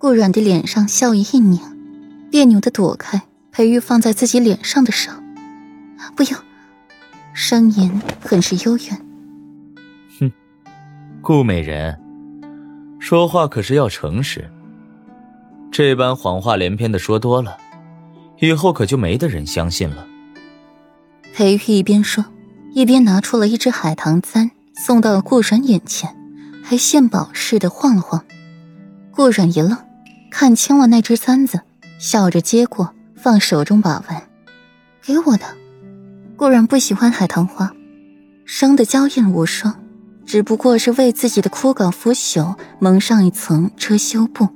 [0.00, 1.60] 顾阮的脸上笑意一拧，
[2.30, 3.20] 别扭的躲开
[3.52, 5.12] 裴玉放在自己脸上的手。
[6.16, 6.38] 不要，
[7.34, 8.98] 声音很是幽怨。
[10.18, 10.32] 哼，
[11.20, 12.00] 顾美人，
[12.98, 14.50] 说话可是要诚实。
[15.70, 17.58] 这般谎话连篇的说多了，
[18.38, 20.06] 以后可就没的人相信了。
[21.34, 22.24] 裴玉一边说，
[22.72, 26.16] 一边拿出了一只海棠簪，送到了顾阮眼前，
[26.64, 28.24] 还献宝似的晃了晃。
[29.12, 29.76] 顾阮一愣，
[30.30, 31.60] 看清了那只簪子，
[31.98, 34.22] 笑着接过，放手中把玩。
[35.02, 35.44] 给我的。
[36.36, 37.70] 顾然不喜欢海棠花，
[38.46, 39.78] 生的娇艳无双，
[40.24, 44.48] 只不过是为自己的枯槁腐朽蒙上一层遮羞布。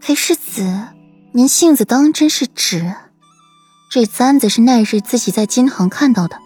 [0.00, 0.88] 裴世子，
[1.32, 2.92] 您性子当真是直。
[3.90, 6.36] 这簪子是那日自己在金行看到的，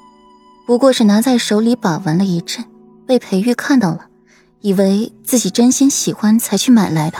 [0.67, 2.65] 不过是拿在手里把玩了一阵，
[3.07, 4.07] 被裴玉看到了，
[4.61, 7.19] 以为自己真心喜欢才去买来的，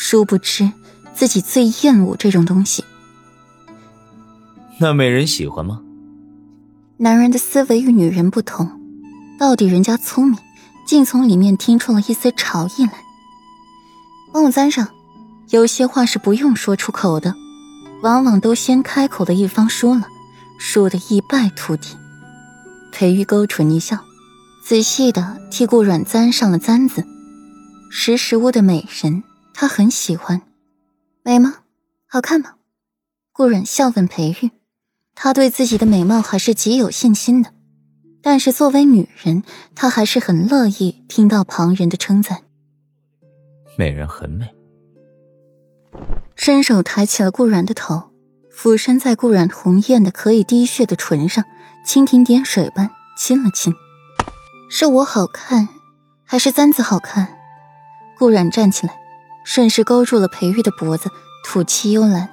[0.00, 0.70] 殊不知
[1.12, 2.84] 自己最厌恶这种东西。
[4.78, 5.82] 那美人喜欢吗？
[6.98, 8.80] 男人的思维与女人不同，
[9.40, 10.38] 到底人家聪明，
[10.86, 12.92] 竟从里面听出了一丝潮意来。
[14.32, 14.86] 帮我簪上。
[15.50, 17.34] 有些话是不用说出口的，
[18.02, 20.06] 往往都先开口的一方输了，
[20.60, 21.96] 输得一败涂地。
[22.92, 23.98] 裴玉勾唇一笑，
[24.62, 27.04] 仔细的替顾阮簪上了簪子。
[27.90, 29.24] 识时务的美人，
[29.60, 30.40] 他很喜欢。
[31.24, 31.62] 美吗？
[32.06, 32.54] 好看吗？
[33.32, 34.52] 顾阮笑问裴玉。
[35.16, 37.52] 他对自己的美貌还是极有信心的，
[38.22, 39.42] 但是作为女人，
[39.74, 42.44] 她还是很乐意听到旁人的称赞。
[43.76, 44.54] 美人很美。
[46.36, 48.12] 伸手抬起了顾然的头，
[48.52, 51.44] 俯身在顾然红艳的可以滴血的唇上，
[51.84, 53.74] 蜻蜓点水般亲了亲。
[54.70, 55.68] 是我好看，
[56.22, 57.36] 还是簪子好看？
[58.16, 58.94] 顾然站起来，
[59.50, 61.10] 顺势勾住了裴玉的脖子，
[61.42, 62.28] 吐气幽兰：“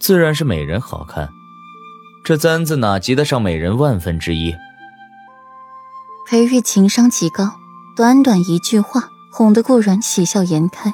[0.00, 1.28] 自然是美人好看，
[2.24, 4.52] 这簪子哪及得上美人万分之一？”
[6.26, 7.52] 裴玉情商极高，
[7.96, 10.92] 短短一句话，哄得顾然喜笑颜开。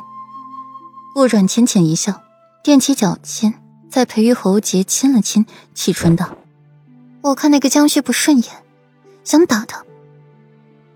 [1.14, 2.20] 顾阮浅浅一笑，
[2.62, 3.54] 踮起脚尖，
[3.88, 6.36] 在裴玉喉结亲了亲，启唇道
[7.24, 8.52] ：“我看那个江旭不顺眼，
[9.24, 9.82] 想打他。”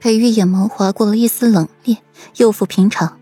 [0.00, 1.96] 裴玉眼眸划过了一丝冷冽，
[2.36, 3.17] 又复平常，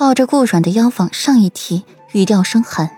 [0.00, 2.88] 抱着顾软的腰往上一提，语调生寒：“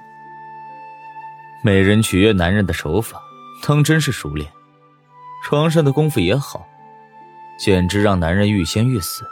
[1.60, 3.20] 美人取悦男人的手法，
[3.60, 4.48] 当真是熟练，
[5.42, 6.64] 床上的功夫也好，
[7.58, 9.24] 简直让男人欲仙欲死。”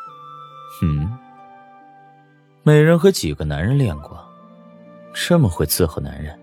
[0.83, 1.17] 嗯。
[2.65, 4.19] 美人和几个男人练过，
[5.15, 6.37] 这么会伺候男人。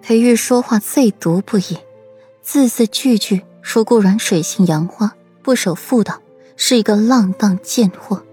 [0.00, 1.76] 裴玉说话最毒不已，
[2.40, 6.22] 字字句句说顾阮水性杨花，不守妇道，
[6.56, 8.24] 是一个浪荡贱货。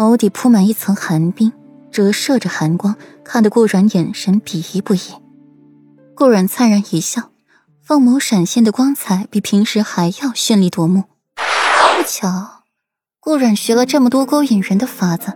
[0.00, 1.52] 眸底铺满一层寒冰，
[1.92, 5.00] 折射着寒光，看得顾阮眼神鄙夷不已。
[6.14, 7.32] 顾阮灿然一笑，
[7.82, 11.04] 凤眸闪现的光彩比平时还要绚丽夺目。
[11.36, 12.62] 不巧，
[13.20, 15.34] 顾阮学了这么多勾引人的法子。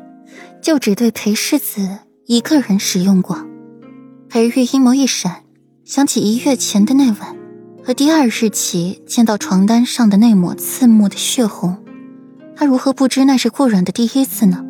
[0.62, 3.46] 就只对裴世子一个人使用过。
[4.30, 5.42] 裴玉阴眸一闪，
[5.84, 7.36] 想起一月前的那晚，
[7.84, 11.83] 和第二日起见到床单上的那抹刺目的血红，
[12.56, 14.64] 他如何不知那是顾阮的第一次呢？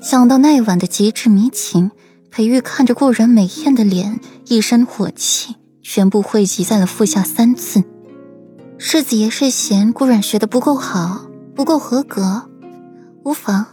[0.00, 1.90] 想到那晚的极致迷情，
[2.30, 7.84] 裴玉看着顾阮美艳的脸，一身火气全部汇集在了腹下三次。
[8.78, 12.48] 世子爷是嫌顾阮学的不够好，不够合格，
[13.24, 13.66] 无妨。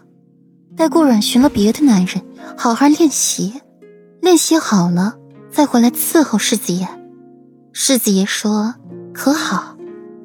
[0.75, 2.21] 待顾阮寻了别的男人，
[2.57, 3.61] 好好练习，
[4.21, 5.15] 练习好了
[5.49, 6.87] 再回来伺候世子爷。
[7.71, 8.75] 世子爷说
[9.13, 9.77] 可好？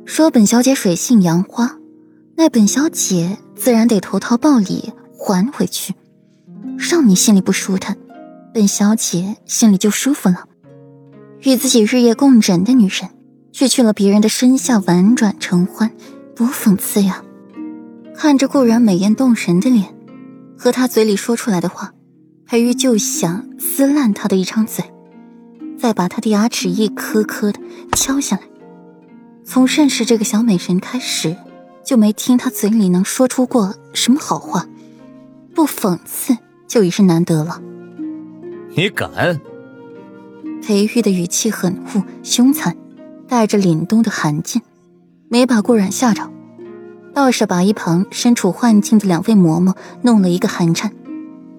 [0.05, 1.77] 说本小姐水性杨花，
[2.43, 5.95] 那本小姐自然得投桃报李还回去。
[6.77, 7.97] 让你心里不舒坦，
[8.53, 10.47] 本小姐心里就舒服了。
[11.43, 13.11] 与自己日夜共枕的女人，
[13.53, 15.93] 却去了别人的身下婉转承欢，
[16.35, 17.23] 多讽刺呀！
[18.13, 19.95] 看着顾然美艳动人的脸。
[20.59, 21.93] 和他嘴里说出来的话，
[22.45, 24.85] 裴玉就想撕烂他的一张嘴，
[25.79, 27.61] 再把他的牙齿一颗颗的
[27.93, 28.43] 敲下来。
[29.45, 31.37] 从认识这个小美人开始，
[31.85, 34.67] 就没听他嘴里能说出过什么好话，
[35.55, 36.37] 不讽刺
[36.67, 37.61] 就已是难得了。
[38.75, 39.41] 你敢？
[40.63, 42.77] 裴玉的语气狠恶凶残，
[43.27, 44.63] 带着凛冬的寒劲，
[45.29, 46.31] 没把顾然吓着。
[47.13, 50.93] 倒是把一旁身处幻境的两位嬷嬷弄了一个寒颤，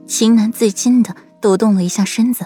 [0.08, 2.46] 情难自禁的抖动了一下身子。